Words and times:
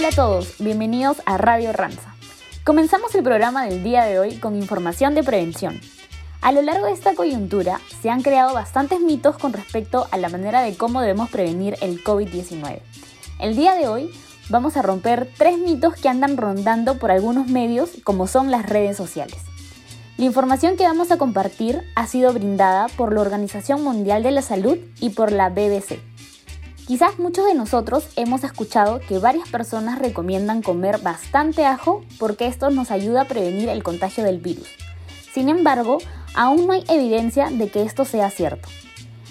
Hola 0.00 0.08
a 0.08 0.12
todos, 0.12 0.54
bienvenidos 0.58 1.20
a 1.26 1.36
Radio 1.36 1.74
Ranza. 1.74 2.14
Comenzamos 2.64 3.14
el 3.14 3.22
programa 3.22 3.66
del 3.66 3.84
día 3.84 4.04
de 4.04 4.18
hoy 4.18 4.36
con 4.36 4.56
información 4.56 5.14
de 5.14 5.22
prevención. 5.22 5.78
A 6.40 6.52
lo 6.52 6.62
largo 6.62 6.86
de 6.86 6.92
esta 6.92 7.14
coyuntura 7.14 7.82
se 8.00 8.08
han 8.08 8.22
creado 8.22 8.54
bastantes 8.54 9.00
mitos 9.00 9.36
con 9.36 9.52
respecto 9.52 10.06
a 10.10 10.16
la 10.16 10.30
manera 10.30 10.62
de 10.62 10.74
cómo 10.74 11.02
debemos 11.02 11.28
prevenir 11.28 11.76
el 11.82 12.02
COVID-19. 12.02 12.80
El 13.40 13.56
día 13.56 13.74
de 13.74 13.88
hoy 13.88 14.10
vamos 14.48 14.78
a 14.78 14.82
romper 14.82 15.28
tres 15.36 15.58
mitos 15.58 15.96
que 15.96 16.08
andan 16.08 16.38
rondando 16.38 16.98
por 16.98 17.10
algunos 17.10 17.48
medios 17.48 17.90
como 18.02 18.26
son 18.26 18.50
las 18.50 18.66
redes 18.70 18.96
sociales. 18.96 19.36
La 20.16 20.24
información 20.24 20.78
que 20.78 20.84
vamos 20.84 21.10
a 21.10 21.18
compartir 21.18 21.82
ha 21.94 22.06
sido 22.06 22.32
brindada 22.32 22.86
por 22.96 23.12
la 23.12 23.20
Organización 23.20 23.84
Mundial 23.84 24.22
de 24.22 24.30
la 24.30 24.40
Salud 24.40 24.78
y 24.98 25.10
por 25.10 25.30
la 25.30 25.50
BBC. 25.50 26.09
Quizás 26.90 27.20
muchos 27.20 27.46
de 27.46 27.54
nosotros 27.54 28.08
hemos 28.16 28.42
escuchado 28.42 28.98
que 28.98 29.20
varias 29.20 29.48
personas 29.48 30.00
recomiendan 30.00 30.60
comer 30.60 30.98
bastante 30.98 31.64
ajo 31.64 32.02
porque 32.18 32.48
esto 32.48 32.68
nos 32.70 32.90
ayuda 32.90 33.20
a 33.20 33.28
prevenir 33.28 33.68
el 33.68 33.84
contagio 33.84 34.24
del 34.24 34.40
virus. 34.40 34.66
Sin 35.32 35.48
embargo, 35.48 35.98
aún 36.34 36.66
no 36.66 36.72
hay 36.72 36.82
evidencia 36.88 37.48
de 37.48 37.70
que 37.70 37.82
esto 37.82 38.04
sea 38.04 38.28
cierto. 38.28 38.68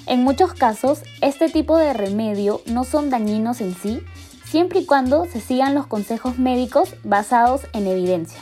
En 0.05 0.23
muchos 0.23 0.53
casos, 0.53 1.01
este 1.19 1.49
tipo 1.49 1.75
de 1.75 1.91
remedio 1.91 2.61
no 2.65 2.85
son 2.85 3.09
dañinos 3.09 3.59
en 3.59 3.75
sí, 3.75 3.99
siempre 4.45 4.79
y 4.79 4.85
cuando 4.85 5.25
se 5.25 5.41
sigan 5.41 5.75
los 5.75 5.85
consejos 5.85 6.39
médicos 6.39 6.95
basados 7.03 7.63
en 7.73 7.87
evidencia. 7.87 8.39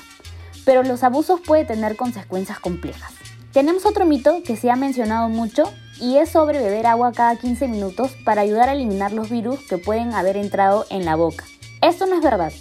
Pero 0.63 0.83
los 0.83 1.03
abusos 1.03 1.41
pueden 1.41 1.65
tener 1.65 1.95
consecuencias 1.95 2.59
complejas. 2.59 3.13
Tenemos 3.51 3.87
otro 3.87 4.05
mito 4.05 4.43
que 4.43 4.55
se 4.55 4.69
ha 4.69 4.75
mencionado 4.75 5.27
mucho 5.27 5.63
y 5.99 6.17
es 6.17 6.29
sobre 6.29 6.59
beber 6.59 6.87
agua 6.87 7.11
cada 7.11 7.35
15 7.35 7.67
minutos 7.67 8.11
para 8.23 8.41
ayudar 8.41 8.69
a 8.69 8.73
eliminar 8.73 9.11
los 9.11 9.29
virus 9.29 9.59
que 9.67 9.77
pueden 9.77 10.13
haber 10.13 10.37
entrado 10.37 10.85
en 10.89 11.05
la 11.05 11.15
boca. 11.15 11.45
Esto 11.81 12.05
no 12.05 12.15
es 12.15 12.21
verdad. 12.21 12.51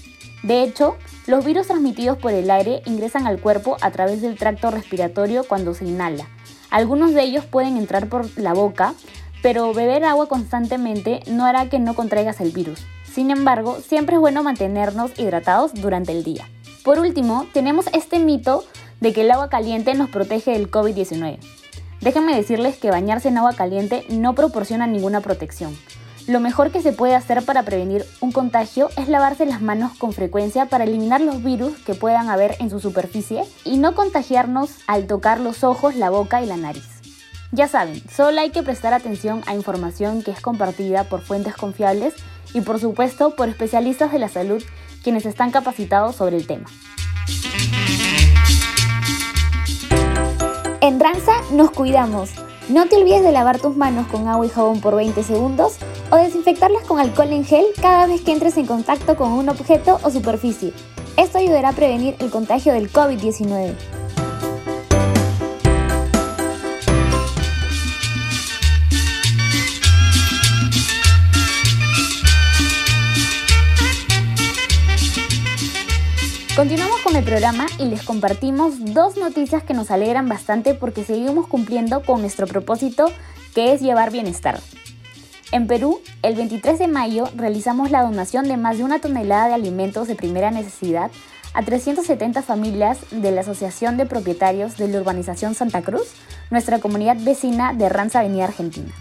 De 0.42 0.62
hecho, 0.62 0.97
los 1.27 1.44
virus 1.44 1.66
transmitidos 1.66 2.19
por 2.19 2.33
el 2.33 2.50
aire 2.50 2.83
ingresan 2.86 3.27
al 3.27 3.41
cuerpo 3.41 3.77
a 3.80 3.91
través 3.91 4.22
del 4.22 4.38
tracto 4.38 4.70
respiratorio 4.70 5.44
cuando 5.44 5.75
se 5.75 5.84
inhala. 5.84 6.28
Algunos 6.70 7.14
de 7.14 7.22
ellos 7.22 7.44
pueden 7.44 7.77
entrar 7.77 8.08
por 8.08 8.27
la 8.38 8.52
boca, 8.52 8.94
pero 9.42 9.72
beber 9.72 10.05
agua 10.05 10.28
constantemente 10.28 11.20
no 11.27 11.44
hará 11.44 11.69
que 11.69 11.78
no 11.78 11.94
contraigas 11.94 12.41
el 12.41 12.53
virus. 12.53 12.86
Sin 13.05 13.30
embargo, 13.30 13.78
siempre 13.80 14.16
es 14.16 14.20
bueno 14.20 14.42
mantenernos 14.42 15.19
hidratados 15.19 15.72
durante 15.75 16.12
el 16.12 16.22
día. 16.22 16.48
Por 16.84 16.98
último, 16.98 17.47
tenemos 17.53 17.86
este 17.92 18.19
mito 18.19 18.64
de 19.00 19.12
que 19.12 19.22
el 19.22 19.30
agua 19.30 19.48
caliente 19.48 19.94
nos 19.94 20.10
protege 20.10 20.53
del 20.53 20.70
COVID-19. 20.70 21.38
Déjenme 22.06 22.36
decirles 22.36 22.76
que 22.76 22.92
bañarse 22.92 23.26
en 23.26 23.36
agua 23.36 23.54
caliente 23.54 24.06
no 24.08 24.36
proporciona 24.36 24.86
ninguna 24.86 25.22
protección. 25.22 25.76
Lo 26.28 26.38
mejor 26.38 26.70
que 26.70 26.80
se 26.80 26.92
puede 26.92 27.16
hacer 27.16 27.44
para 27.44 27.64
prevenir 27.64 28.06
un 28.20 28.30
contagio 28.30 28.90
es 28.96 29.08
lavarse 29.08 29.44
las 29.44 29.60
manos 29.60 29.98
con 29.98 30.12
frecuencia 30.12 30.66
para 30.66 30.84
eliminar 30.84 31.20
los 31.20 31.42
virus 31.42 31.76
que 31.78 31.96
puedan 31.96 32.30
haber 32.30 32.54
en 32.60 32.70
su 32.70 32.78
superficie 32.78 33.42
y 33.64 33.78
no 33.78 33.96
contagiarnos 33.96 34.70
al 34.86 35.08
tocar 35.08 35.40
los 35.40 35.64
ojos, 35.64 35.96
la 35.96 36.10
boca 36.10 36.40
y 36.40 36.46
la 36.46 36.56
nariz. 36.56 36.86
Ya 37.50 37.66
saben, 37.66 38.00
solo 38.08 38.41
hay 38.41 38.50
que 38.50 38.62
prestar 38.62 38.94
atención 38.94 39.42
a 39.48 39.56
información 39.56 40.22
que 40.22 40.30
es 40.30 40.41
compartida 40.41 41.08
por 41.08 41.22
fuentes 41.22 41.56
confiables 41.56 42.14
y 42.54 42.60
por 42.60 42.78
supuesto 42.78 43.34
por 43.34 43.48
especialistas 43.48 44.12
de 44.12 44.20
la 44.20 44.28
salud 44.28 44.62
quienes 45.02 45.26
están 45.26 45.50
capacitados 45.50 46.14
sobre 46.14 46.36
el 46.36 46.46
tema. 46.46 46.66
En 50.86 51.00
Ranza 51.00 51.32
nos 51.50 51.72
cuidamos. 51.72 52.30
No 52.68 52.86
te 52.86 52.94
olvides 52.94 53.24
de 53.24 53.32
lavar 53.32 53.58
tus 53.58 53.76
manos 53.76 54.06
con 54.06 54.28
agua 54.28 54.46
y 54.46 54.48
jabón 54.48 54.80
por 54.80 54.94
20 54.94 55.20
segundos 55.24 55.78
o 56.12 56.16
desinfectarlas 56.16 56.84
con 56.84 57.00
alcohol 57.00 57.32
en 57.32 57.44
gel 57.44 57.64
cada 57.82 58.06
vez 58.06 58.20
que 58.20 58.30
entres 58.30 58.56
en 58.56 58.66
contacto 58.66 59.16
con 59.16 59.32
un 59.32 59.48
objeto 59.48 59.98
o 60.04 60.12
superficie. 60.12 60.72
Esto 61.16 61.38
ayudará 61.38 61.70
a 61.70 61.72
prevenir 61.72 62.14
el 62.20 62.30
contagio 62.30 62.72
del 62.72 62.92
COVID-19. 62.92 63.75
Continuamos 76.56 77.03
con 77.03 77.15
el 77.17 77.22
programa 77.22 77.67
y 77.78 77.84
les 77.84 78.03
compartimos 78.03 78.77
dos 78.94 79.19
noticias 79.19 79.62
que 79.62 79.75
nos 79.75 79.91
alegran 79.91 80.27
bastante 80.27 80.72
porque 80.72 81.05
seguimos 81.05 81.47
cumpliendo 81.47 82.03
con 82.03 82.22
nuestro 82.22 82.47
propósito 82.47 83.12
que 83.55 83.75
es 83.75 83.83
llevar 83.83 84.11
bienestar. 84.11 84.59
En 85.53 85.67
Perú, 85.67 86.00
el 86.22 86.34
23 86.34 86.78
de 86.78 86.89
mayo 86.89 87.28
realizamos 87.37 87.91
la 87.91 88.00
donación 88.00 88.49
de 88.49 88.56
más 88.56 88.78
de 88.78 88.84
una 88.84 89.00
tonelada 89.00 89.49
de 89.49 89.55
alimentos 89.55 90.09
de 90.09 90.15
primera 90.15 90.50
necesidad 90.50 91.11
a 91.53 91.62
370 91.62 92.41
familias 92.41 93.00
de 93.11 93.33
la 93.33 93.43
Asociación 93.43 93.99
de 93.99 94.06
Propietarios 94.06 94.78
de 94.78 94.88
la 94.88 95.00
Urbanización 95.00 95.55
Santa 95.55 95.83
Cruz, 95.83 96.09
nuestra 96.50 96.78
comunidad 96.78 97.19
vecina 97.21 97.75
de 97.75 97.91
Ranza 97.91 98.21
Avenida 98.21 98.44
Argentina. 98.44 98.94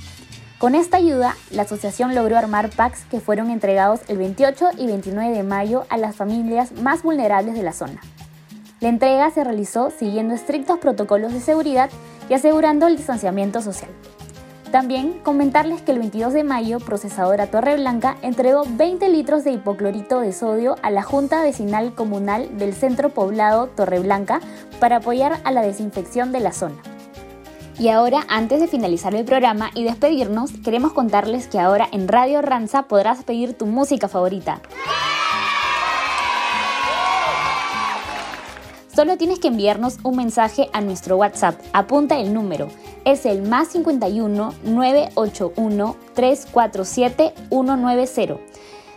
Con 0.66 0.74
esta 0.74 0.98
ayuda, 0.98 1.38
la 1.52 1.62
asociación 1.62 2.16
logró 2.16 2.40
armar 2.40 2.72
packs 2.72 3.06
que 3.06 3.20
fueron 3.20 3.52
entregados 3.52 4.00
el 4.08 4.18
28 4.18 4.70
y 4.80 4.88
29 4.88 5.32
de 5.32 5.44
mayo 5.44 5.86
a 5.90 5.98
las 5.98 6.16
familias 6.16 6.72
más 6.72 7.04
vulnerables 7.04 7.54
de 7.54 7.62
la 7.62 7.72
zona. 7.72 8.02
La 8.80 8.90
entrega 8.90 9.30
se 9.30 9.44
realizó 9.44 9.92
siguiendo 9.92 10.34
estrictos 10.34 10.80
protocolos 10.80 11.34
de 11.34 11.40
seguridad 11.40 11.92
y 12.30 12.34
asegurando 12.34 12.88
el 12.88 12.98
distanciamiento 12.98 13.62
social. 13.62 13.92
También 14.72 15.20
comentarles 15.22 15.84
que 15.84 15.92
el 15.92 16.00
22 16.00 16.34
de 16.34 16.44
mayo 16.44 16.80
Procesadora 16.80 17.46
Torre 17.46 17.76
Blanca 17.76 18.18
entregó 18.24 18.64
20 18.68 19.08
litros 19.10 19.44
de 19.44 19.52
hipoclorito 19.52 20.20
de 20.20 20.34
sodio 20.34 20.78
a 20.82 20.90
la 20.90 21.04
Junta 21.04 21.44
Vecinal 21.44 21.94
Comunal 21.94 22.58
del 22.58 22.74
Centro 22.74 23.10
Poblado 23.10 23.68
Torre 23.68 24.00
Blanca 24.00 24.40
para 24.80 24.96
apoyar 24.96 25.40
a 25.44 25.52
la 25.52 25.62
desinfección 25.62 26.32
de 26.32 26.40
la 26.40 26.54
zona. 26.54 26.95
Y 27.78 27.90
ahora, 27.90 28.26
antes 28.30 28.62
de 28.62 28.68
finalizar 28.68 29.14
el 29.16 29.26
programa 29.26 29.70
y 29.76 29.84
despedirnos, 29.84 30.52
queremos 30.64 30.94
contarles 30.94 31.48
que 31.48 31.60
ahora 31.60 31.90
en 31.92 32.08
Radio 32.08 32.42
Ranza 32.42 32.84
podrás 32.84 33.24
pedir 33.24 33.54
tu 33.54 33.66
música 33.66 34.08
favorita. 34.08 34.62
Solo 38.96 39.18
tienes 39.18 39.40
que 39.40 39.50
enviarnos 39.50 39.98
un 40.04 40.16
mensaje 40.16 40.70
a 40.72 40.80
nuestro 40.80 41.18
WhatsApp. 41.18 41.60
Apunta 41.74 42.18
el 42.18 42.34
número. 42.34 42.70
Es 43.04 43.26
el 43.26 43.42
más 43.42 43.68
51 43.70 44.54
981 44.64 45.96
347 46.14 47.34
190. 47.50 48.38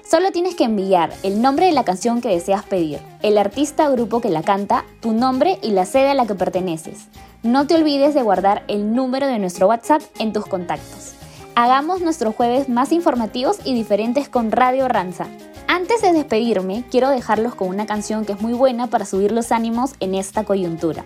Solo 0.08 0.30
tienes 0.30 0.54
que 0.54 0.64
enviar 0.64 1.12
el 1.24 1.42
nombre 1.42 1.66
de 1.66 1.72
la 1.72 1.84
canción 1.84 2.20
que 2.20 2.28
deseas 2.28 2.64
pedir, 2.64 3.00
el 3.22 3.36
artista 3.36 3.90
o 3.90 3.92
grupo 3.92 4.20
que 4.20 4.30
la 4.30 4.42
canta, 4.42 4.84
tu 5.00 5.12
nombre 5.12 5.58
y 5.62 5.72
la 5.72 5.84
sede 5.84 6.10
a 6.10 6.14
la 6.14 6.26
que 6.26 6.36
perteneces. 6.36 7.08
No 7.44 7.68
te 7.68 7.76
olvides 7.76 8.14
de 8.14 8.22
guardar 8.22 8.64
el 8.66 8.96
número 8.96 9.28
de 9.28 9.38
nuestro 9.38 9.68
WhatsApp 9.68 10.02
en 10.18 10.32
tus 10.32 10.44
contactos. 10.44 11.12
Hagamos 11.54 12.00
nuestros 12.00 12.34
jueves 12.34 12.68
más 12.68 12.90
informativos 12.90 13.60
y 13.64 13.74
diferentes 13.74 14.28
con 14.28 14.50
Radio 14.50 14.88
Ranza. 14.88 15.28
Antes 15.68 16.02
de 16.02 16.12
despedirme, 16.12 16.82
quiero 16.90 17.10
dejarlos 17.10 17.54
con 17.54 17.68
una 17.68 17.86
canción 17.86 18.24
que 18.24 18.32
es 18.32 18.40
muy 18.40 18.54
buena 18.54 18.88
para 18.88 19.04
subir 19.04 19.30
los 19.30 19.52
ánimos 19.52 19.94
en 20.00 20.16
esta 20.16 20.42
coyuntura. 20.42 21.04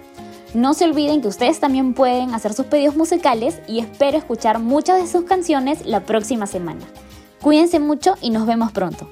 No 0.54 0.72
se 0.72 0.86
olviden 0.86 1.20
que 1.20 1.28
ustedes 1.28 1.60
también 1.60 1.92
pueden 1.92 2.34
hacer 2.34 2.54
sus 2.54 2.64
pedidos 2.64 2.96
musicales 2.96 3.60
y 3.68 3.80
espero 3.80 4.16
escuchar 4.16 4.58
muchas 4.58 5.02
de 5.02 5.08
sus 5.08 5.26
canciones 5.26 5.84
la 5.84 6.00
próxima 6.00 6.46
semana. 6.46 6.80
Cuídense 7.42 7.78
mucho 7.78 8.14
y 8.22 8.30
nos 8.30 8.46
vemos 8.46 8.72
pronto. 8.72 9.06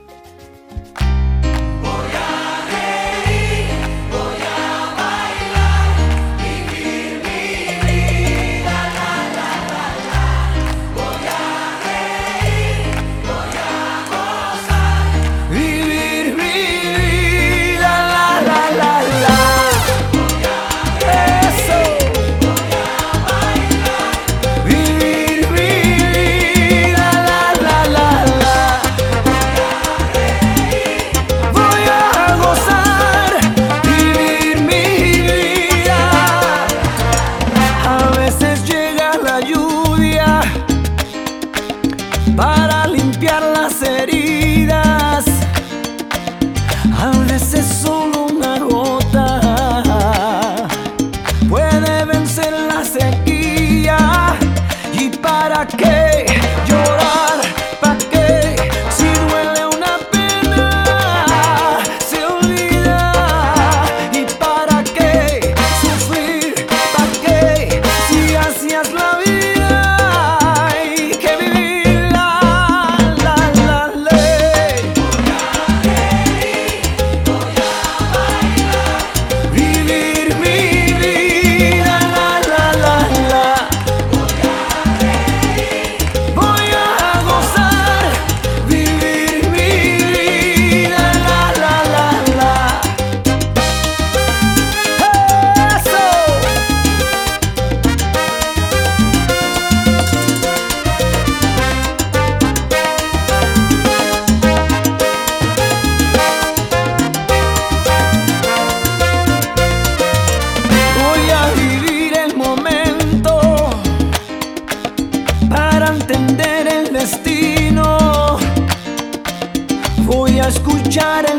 A 120.91 120.93
escuchar 120.93 121.30